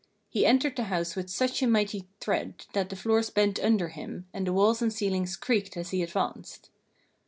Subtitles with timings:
[0.29, 4.27] He entered the house with such a mighty tread that the floors bent under him
[4.33, 6.71] and the walls and ceilings creaked as he advanced.